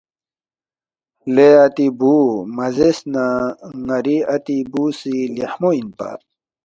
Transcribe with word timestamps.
”لے 1.33 1.49
اتی 1.65 1.87
بُو 1.97 2.13
مہ 2.55 2.65
زیرس 2.75 2.99
نہ 3.13 3.25
ن٘ری 3.85 4.17
اتی 4.33 4.57
بُو 4.71 4.83
سی 4.99 5.15
لیخمو 5.35 5.69
اِنپا 5.77 6.09